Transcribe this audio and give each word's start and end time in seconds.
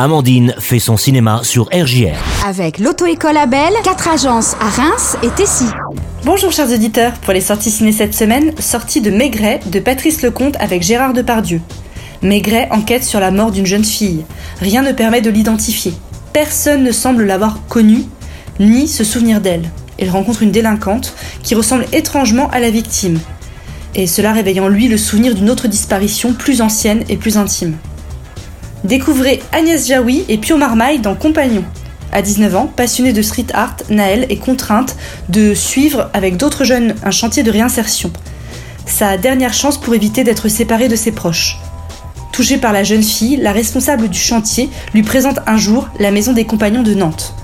Amandine 0.00 0.54
fait 0.60 0.78
son 0.78 0.96
cinéma 0.96 1.40
sur 1.42 1.64
RJR. 1.72 2.14
Avec 2.46 2.78
l'auto-école 2.78 3.36
Abel, 3.36 3.72
quatre 3.82 4.06
agences 4.06 4.54
à 4.60 4.68
Reims 4.68 5.16
et 5.24 5.28
Tessy. 5.30 5.64
Bonjour 6.24 6.52
chers 6.52 6.72
auditeurs, 6.72 7.14
pour 7.14 7.32
les 7.32 7.40
sorties 7.40 7.72
ciné 7.72 7.90
cette 7.90 8.14
semaine, 8.14 8.52
sortie 8.60 9.00
de 9.00 9.10
Maigret 9.10 9.58
de 9.66 9.80
Patrice 9.80 10.22
Lecomte 10.22 10.54
avec 10.60 10.84
Gérard 10.84 11.14
Depardieu. 11.14 11.60
Maigret 12.22 12.68
enquête 12.70 13.02
sur 13.02 13.18
la 13.18 13.32
mort 13.32 13.50
d'une 13.50 13.66
jeune 13.66 13.84
fille. 13.84 14.24
Rien 14.60 14.82
ne 14.82 14.92
permet 14.92 15.20
de 15.20 15.30
l'identifier. 15.30 15.92
Personne 16.32 16.84
ne 16.84 16.92
semble 16.92 17.24
l'avoir 17.24 17.66
connue, 17.66 18.04
ni 18.60 18.86
se 18.86 19.02
souvenir 19.02 19.40
d'elle. 19.40 19.68
Il 19.98 20.10
rencontre 20.10 20.44
une 20.44 20.52
délinquante 20.52 21.12
qui 21.42 21.56
ressemble 21.56 21.86
étrangement 21.92 22.48
à 22.50 22.60
la 22.60 22.70
victime. 22.70 23.18
Et 23.96 24.06
cela 24.06 24.32
réveille 24.32 24.60
en 24.60 24.68
lui 24.68 24.86
le 24.86 24.96
souvenir 24.96 25.34
d'une 25.34 25.50
autre 25.50 25.66
disparition 25.66 26.34
plus 26.34 26.60
ancienne 26.60 27.02
et 27.08 27.16
plus 27.16 27.36
intime. 27.36 27.76
Découvrez 28.84 29.42
Agnès 29.52 29.88
Jaoui 29.88 30.24
et 30.28 30.38
Pio 30.38 30.56
Marmaille 30.56 31.00
dans 31.00 31.16
Compagnon. 31.16 31.64
À 32.12 32.22
19 32.22 32.56
ans, 32.56 32.72
passionnée 32.74 33.12
de 33.12 33.22
street 33.22 33.46
art, 33.52 33.76
Naël 33.90 34.26
est 34.28 34.36
contrainte 34.36 34.96
de 35.28 35.52
suivre 35.52 36.10
avec 36.14 36.36
d'autres 36.36 36.64
jeunes 36.64 36.94
un 37.02 37.10
chantier 37.10 37.42
de 37.42 37.50
réinsertion. 37.50 38.12
Sa 38.86 39.18
dernière 39.18 39.52
chance 39.52 39.78
pour 39.78 39.94
éviter 39.94 40.22
d'être 40.24 40.48
séparée 40.48 40.88
de 40.88 40.96
ses 40.96 41.12
proches. 41.12 41.58
Touchée 42.32 42.58
par 42.58 42.72
la 42.72 42.84
jeune 42.84 43.02
fille, 43.02 43.36
la 43.36 43.52
responsable 43.52 44.08
du 44.08 44.18
chantier 44.18 44.70
lui 44.94 45.02
présente 45.02 45.40
un 45.46 45.56
jour 45.56 45.88
la 45.98 46.12
maison 46.12 46.32
des 46.32 46.44
compagnons 46.44 46.84
de 46.84 46.94
Nantes. 46.94 47.34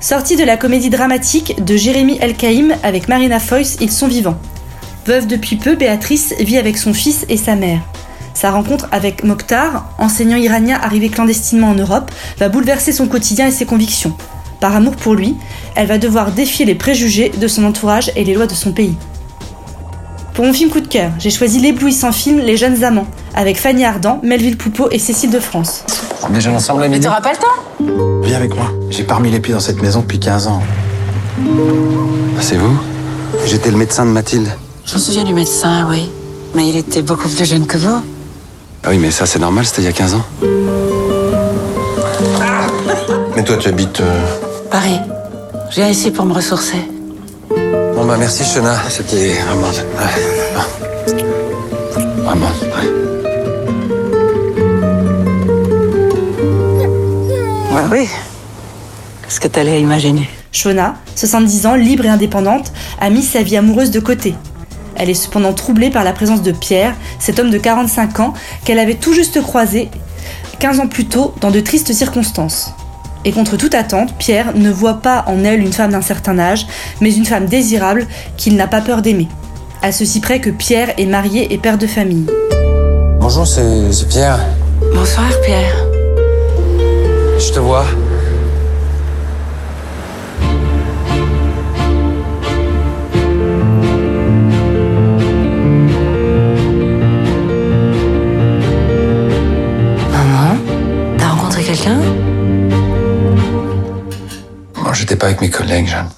Sortie 0.00 0.36
de 0.36 0.44
la 0.44 0.56
comédie 0.56 0.90
dramatique 0.90 1.62
de 1.62 1.76
Jérémy 1.76 2.18
Elkaïm 2.20 2.74
avec 2.82 3.08
Marina 3.08 3.40
Foyce, 3.40 3.76
Ils 3.80 3.92
sont 3.92 4.08
vivants. 4.08 4.38
Veuve 5.06 5.26
depuis 5.26 5.56
peu, 5.56 5.76
Béatrice 5.76 6.34
vit 6.40 6.56
avec 6.56 6.78
son 6.78 6.94
fils 6.94 7.26
et 7.28 7.36
sa 7.36 7.56
mère. 7.56 7.82
Sa 8.34 8.50
rencontre 8.50 8.88
avec 8.92 9.24
Mokhtar, 9.24 9.86
enseignant 9.98 10.36
iranien 10.36 10.78
arrivé 10.82 11.08
clandestinement 11.08 11.70
en 11.70 11.74
Europe, 11.74 12.10
va 12.38 12.48
bouleverser 12.48 12.92
son 12.92 13.06
quotidien 13.06 13.46
et 13.46 13.52
ses 13.52 13.64
convictions. 13.64 14.12
Par 14.60 14.74
amour 14.74 14.96
pour 14.96 15.14
lui, 15.14 15.36
elle 15.76 15.86
va 15.86 15.98
devoir 15.98 16.32
défier 16.32 16.66
les 16.66 16.74
préjugés 16.74 17.30
de 17.30 17.48
son 17.48 17.64
entourage 17.64 18.10
et 18.16 18.24
les 18.24 18.34
lois 18.34 18.46
de 18.46 18.54
son 18.54 18.72
pays. 18.72 18.96
Pour 20.34 20.44
mon 20.44 20.52
film 20.52 20.68
coup 20.68 20.80
de 20.80 20.88
cœur, 20.88 21.12
j'ai 21.18 21.30
choisi 21.30 21.60
l'éblouissant 21.60 22.10
film 22.10 22.40
Les 22.40 22.56
Jeunes 22.56 22.82
Amants, 22.82 23.06
avec 23.36 23.56
Fanny 23.56 23.84
Ardant, 23.84 24.20
Melville 24.24 24.56
Poupeau 24.56 24.88
et 24.90 24.98
Cécile 24.98 25.30
de 25.30 25.38
France. 25.38 25.84
On 26.28 26.32
déjeune 26.32 26.56
ensemble 26.56 26.86
Mais 26.88 26.98
t'auras 26.98 27.20
pas 27.20 27.32
le 27.32 27.38
temps 27.38 28.22
Viens 28.24 28.36
avec 28.38 28.56
moi. 28.56 28.66
J'ai 28.90 29.04
pas 29.04 29.14
remis 29.14 29.30
les 29.30 29.38
pieds 29.38 29.54
dans 29.54 29.60
cette 29.60 29.80
maison 29.80 30.00
depuis 30.00 30.18
15 30.18 30.48
ans. 30.48 30.62
Ah, 31.38 32.40
C'est 32.40 32.56
vous? 32.56 32.76
J'étais 33.46 33.70
le 33.70 33.76
médecin 33.76 34.04
de 34.06 34.10
Mathilde. 34.10 34.48
Je 34.86 34.94
me 34.94 34.98
souviens 34.98 35.24
du 35.24 35.34
médecin, 35.34 35.86
oui. 35.88 36.10
Mais 36.54 36.68
il 36.68 36.76
était 36.76 37.02
beaucoup 37.02 37.28
plus 37.28 37.44
jeune 37.44 37.66
que 37.66 37.76
vous. 37.76 38.02
Ah 38.86 38.90
oui, 38.90 38.98
mais 38.98 39.10
ça 39.10 39.24
c'est 39.26 39.38
normal, 39.38 39.64
c'était 39.64 39.82
il 39.82 39.86
y 39.86 39.88
a 39.88 39.92
15 39.92 40.14
ans. 40.14 40.24
Mais 43.36 43.42
toi 43.42 43.56
tu 43.56 43.68
habites... 43.68 44.00
euh, 44.00 44.20
Paris. 44.70 44.98
Je 45.70 45.76
viens 45.76 45.88
ici 45.88 46.10
pour 46.10 46.24
me 46.26 46.34
ressourcer. 46.34 46.76
Bon 47.50 48.04
bah 48.04 48.16
merci 48.18 48.44
Shona, 48.44 48.74
c'était 48.88 49.32
vraiment... 49.46 49.68
ouais. 49.68 50.64
Vraiment, 52.24 52.46
ouais. 52.46 52.88
Ouais, 57.72 57.82
oui. 57.90 58.08
Qu'est-ce 59.22 59.40
que 59.40 59.48
t'allais 59.48 59.80
imaginer? 59.80 60.28
Shona, 60.52 60.94
70 61.16 61.66
ans, 61.66 61.74
libre 61.74 62.04
et 62.04 62.08
indépendante, 62.08 62.72
a 63.00 63.10
mis 63.10 63.22
sa 63.22 63.42
vie 63.42 63.56
amoureuse 63.56 63.90
de 63.90 64.00
côté. 64.00 64.34
Elle 64.96 65.10
est 65.10 65.14
cependant 65.14 65.52
troublée 65.52 65.90
par 65.90 66.04
la 66.04 66.12
présence 66.12 66.42
de 66.42 66.52
Pierre, 66.52 66.94
cet 67.18 67.38
homme 67.38 67.50
de 67.50 67.58
45 67.58 68.20
ans 68.20 68.34
qu'elle 68.64 68.78
avait 68.78 68.94
tout 68.94 69.12
juste 69.12 69.40
croisé 69.42 69.90
15 70.60 70.80
ans 70.80 70.86
plus 70.86 71.06
tôt 71.06 71.34
dans 71.40 71.50
de 71.50 71.60
tristes 71.60 71.92
circonstances. 71.92 72.72
Et 73.24 73.32
contre 73.32 73.56
toute 73.56 73.74
attente, 73.74 74.14
Pierre 74.18 74.54
ne 74.54 74.70
voit 74.70 75.00
pas 75.00 75.24
en 75.26 75.44
elle 75.44 75.60
une 75.60 75.72
femme 75.72 75.92
d'un 75.92 76.02
certain 76.02 76.38
âge, 76.38 76.66
mais 77.00 77.14
une 77.14 77.24
femme 77.24 77.46
désirable 77.46 78.06
qu'il 78.36 78.56
n'a 78.56 78.66
pas 78.66 78.80
peur 78.80 79.02
d'aimer. 79.02 79.28
À 79.82 79.92
ceci 79.92 80.20
près 80.20 80.40
que 80.40 80.50
Pierre 80.50 80.94
est 80.98 81.06
marié 81.06 81.52
et 81.52 81.58
père 81.58 81.78
de 81.78 81.86
famille. 81.86 82.26
Bonjour, 83.18 83.46
c'est 83.46 83.92
c'est 83.92 84.08
Pierre. 84.08 84.38
Bonsoir, 84.94 85.30
Pierre. 85.44 85.74
Je 87.38 87.52
te 87.52 87.58
vois. 87.60 87.86
J'étais 105.04 105.16
pas 105.16 105.26
avec 105.26 105.42
mes 105.42 105.50
collègues, 105.50 105.86
Jeanne. 105.86 106.08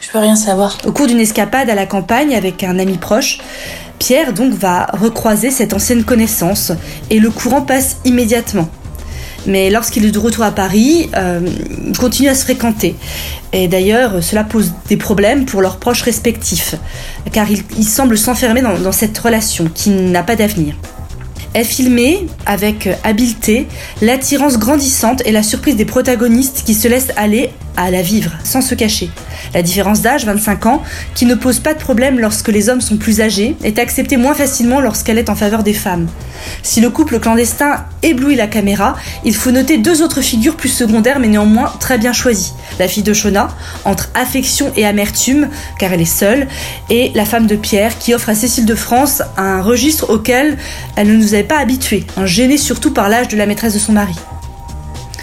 Je 0.00 0.08
peux 0.10 0.18
rien 0.18 0.36
savoir. 0.36 0.78
Au 0.84 0.92
cours 0.92 1.08
d'une 1.08 1.18
escapade 1.18 1.68
à 1.68 1.74
la 1.74 1.86
campagne 1.86 2.36
avec 2.36 2.62
un 2.62 2.78
ami 2.78 2.98
proche, 2.98 3.40
Pierre 3.98 4.32
donc 4.32 4.54
va 4.54 4.86
recroiser 4.92 5.50
cette 5.50 5.72
ancienne 5.72 6.04
connaissance 6.04 6.70
et 7.10 7.18
le 7.18 7.30
courant 7.30 7.62
passe 7.62 7.96
immédiatement. 8.04 8.68
Mais 9.46 9.70
lorsqu'il 9.70 10.04
est 10.04 10.12
de 10.12 10.18
retour 10.20 10.44
à 10.44 10.52
Paris, 10.52 11.10
euh, 11.16 11.40
ils 11.84 11.98
continuent 11.98 12.28
à 12.28 12.34
se 12.36 12.44
fréquenter. 12.44 12.94
Et 13.52 13.66
d'ailleurs, 13.66 14.22
cela 14.22 14.44
pose 14.44 14.72
des 14.88 14.96
problèmes 14.96 15.46
pour 15.46 15.62
leurs 15.62 15.78
proches 15.78 16.02
respectifs, 16.02 16.76
car 17.32 17.50
ils, 17.50 17.64
ils 17.76 17.84
semblent 17.84 18.18
s'enfermer 18.18 18.62
dans, 18.62 18.78
dans 18.78 18.92
cette 18.92 19.18
relation 19.18 19.68
qui 19.74 19.90
n'a 19.90 20.22
pas 20.22 20.36
d'avenir. 20.36 20.76
Est 21.52 21.64
filmée 21.64 22.26
avec 22.46 22.88
habileté. 23.02 23.66
L'attirance 24.02 24.58
grandissante 24.58 25.22
et 25.26 25.32
la 25.32 25.42
surprise 25.42 25.76
des 25.76 25.84
protagonistes 25.84 26.62
qui 26.64 26.74
se 26.74 26.86
laissent 26.86 27.12
aller 27.16 27.50
à 27.76 27.90
la 27.90 28.02
vivre 28.02 28.32
sans 28.44 28.60
se 28.60 28.74
cacher. 28.74 29.10
La 29.54 29.62
différence 29.62 30.00
d'âge, 30.02 30.24
25 30.24 30.66
ans, 30.66 30.82
qui 31.14 31.26
ne 31.26 31.34
pose 31.34 31.58
pas 31.58 31.74
de 31.74 31.78
problème 31.78 32.18
lorsque 32.18 32.48
les 32.48 32.68
hommes 32.68 32.80
sont 32.80 32.96
plus 32.96 33.20
âgés, 33.20 33.56
est 33.64 33.78
acceptée 33.78 34.16
moins 34.16 34.34
facilement 34.34 34.80
lorsqu'elle 34.80 35.18
est 35.18 35.30
en 35.30 35.34
faveur 35.34 35.62
des 35.62 35.72
femmes. 35.72 36.06
Si 36.62 36.80
le 36.80 36.90
couple 36.90 37.18
clandestin 37.20 37.84
éblouit 38.02 38.36
la 38.36 38.46
caméra, 38.46 38.96
il 39.24 39.34
faut 39.34 39.50
noter 39.50 39.78
deux 39.78 40.02
autres 40.02 40.20
figures 40.20 40.56
plus 40.56 40.68
secondaires 40.68 41.18
mais 41.18 41.28
néanmoins 41.28 41.72
très 41.80 41.98
bien 41.98 42.12
choisies. 42.12 42.52
La 42.78 42.88
fille 42.88 43.02
de 43.02 43.12
Shona, 43.12 43.48
entre 43.84 44.08
affection 44.14 44.72
et 44.76 44.86
amertume, 44.86 45.48
car 45.78 45.92
elle 45.92 46.00
est 46.00 46.04
seule, 46.04 46.48
et 46.88 47.12
la 47.14 47.24
femme 47.24 47.46
de 47.46 47.56
Pierre, 47.56 47.98
qui 47.98 48.14
offre 48.14 48.30
à 48.30 48.34
Cécile 48.34 48.66
de 48.66 48.74
France 48.74 49.22
un 49.36 49.60
registre 49.60 50.10
auquel 50.10 50.56
elle 50.96 51.08
ne 51.08 51.16
nous 51.16 51.34
avait 51.34 51.44
pas 51.44 51.58
habitués, 51.58 52.06
un 52.16 52.26
gêné 52.26 52.56
surtout 52.56 52.92
par 52.92 53.08
l'âge 53.08 53.28
de 53.28 53.36
la 53.36 53.46
maîtresse 53.46 53.74
de 53.74 53.78
son 53.78 53.92
mari. 53.92 54.14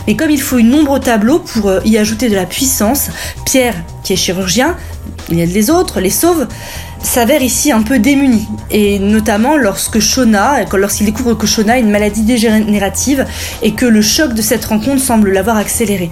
Mais 0.07 0.16
comme 0.16 0.31
il 0.31 0.41
faut 0.41 0.57
une 0.57 0.73
ombre 0.73 0.94
au 0.94 1.00
tableau 1.00 1.40
pour 1.40 1.69
euh, 1.69 1.79
y 1.85 1.97
ajouter 1.97 2.29
de 2.29 2.35
la 2.35 2.45
puissance, 2.45 3.09
Pierre, 3.45 3.75
qui 4.03 4.13
est 4.13 4.16
chirurgien, 4.16 4.75
il 5.29 5.40
aide 5.40 5.53
les 5.53 5.69
autres, 5.69 6.00
les 6.00 6.09
sauve, 6.09 6.47
s'avère 7.03 7.41
ici 7.41 7.72
un 7.72 7.81
peu 7.81 8.00
démuni. 8.00 8.47
Et 8.72 9.00
notamment 9.00 9.57
lorsque 9.57 10.00
Shona, 10.00 10.63
lorsqu'il 10.73 11.06
découvre 11.06 11.34
que 11.34 11.45
Shona 11.45 11.73
a 11.73 11.78
une 11.78 11.90
maladie 11.90 12.23
dégénérative 12.23 13.25
et 13.62 13.73
que 13.73 13.85
le 13.85 14.01
choc 14.01 14.34
de 14.34 14.41
cette 14.41 14.66
rencontre 14.66 15.01
semble 15.01 15.31
l'avoir 15.31 15.57
accéléré. 15.57 16.09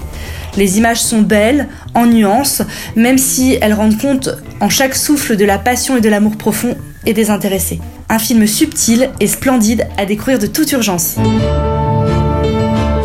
Les 0.58 0.78
images 0.78 1.02
sont 1.02 1.22
belles, 1.22 1.68
en 1.94 2.06
nuances, 2.06 2.62
même 2.96 3.18
si 3.18 3.58
elles 3.62 3.74
rendent 3.74 3.98
compte 3.98 4.30
en 4.60 4.70
chaque 4.70 4.96
souffle 4.96 5.36
de 5.36 5.46
la 5.46 5.58
passion 5.58 5.98
et 5.98 6.02
de 6.02 6.10
l'amour 6.10 6.38
profond 6.38 6.76
et 7.06 7.14
désintéressé. 7.14 7.80
Un 8.10 8.20
film 8.20 8.46
subtil 8.48 9.10
et 9.20 9.28
splendide 9.28 9.88
à 9.98 10.06
découvrir 10.06 10.40
de 10.40 10.48
toute 10.48 10.72
urgence. 10.72 11.16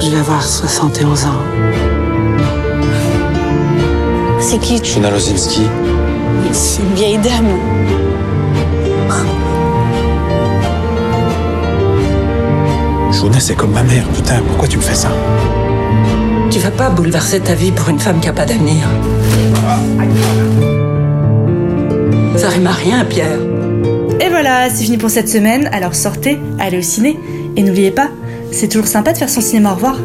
Je 0.00 0.11
vais 0.11 0.19
avoir 0.19 0.43
71 0.43 1.25
ans. 1.27 1.28
C'est 4.41 4.59
qui 4.59 4.83
Shona 4.83 5.11
Lozinski. 5.11 5.62
C'est 6.53 6.83
une 6.83 6.94
vieille 6.94 7.19
dame. 7.19 7.59
Jonas, 13.12 13.41
c'est 13.41 13.55
comme 13.55 13.72
ma 13.72 13.83
mère. 13.83 14.05
Putain, 14.15 14.41
pourquoi 14.49 14.66
tu 14.66 14.78
me 14.78 14.83
fais 14.83 14.95
ça? 14.95 15.10
Tu 16.51 16.59
vas 16.59 16.71
pas 16.71 16.89
bouleverser 16.89 17.41
ta 17.41 17.54
vie 17.54 17.71
pour 17.71 17.91
une 17.91 17.98
femme 17.98 18.21
qui 18.21 18.28
a 18.28 18.33
pas 18.33 18.47
d'avenir. 18.47 18.89
Ça 22.36 22.48
rime 22.48 22.66
à 22.66 22.72
rien, 22.72 23.04
Pierre. 23.04 23.39
Et 24.21 24.28
voilà, 24.30 24.71
c'est 24.71 24.84
fini 24.84 24.97
pour 24.97 25.10
cette 25.10 25.28
semaine. 25.28 25.69
Alors 25.72 25.95
sortez, 25.95 26.41
allez 26.59 26.78
au 26.78 26.83
ciné. 26.83 27.19
Et 27.57 27.63
n'oubliez 27.63 27.91
pas, 27.91 28.09
c'est 28.53 28.69
toujours 28.69 28.87
sympa 28.87 29.13
de 29.13 29.19
faire 29.19 29.31
son 29.31 29.41
cinéma. 29.41 29.73
Au 29.73 29.75
revoir. 29.75 29.97